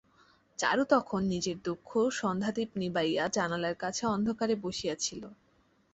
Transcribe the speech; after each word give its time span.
চারু 0.59 0.83
তখন 0.93 1.21
নিজের 1.25 1.57
দুঃখে 1.63 2.01
সন্ধ্যাদীপ 2.13 2.69
নিবাইয়া 2.81 3.23
জানলার 3.35 3.75
কাছে 3.75 4.03
অন্ধকারে 4.07 4.55
বসিয়া 4.63 4.95
ছিল। 4.97 5.23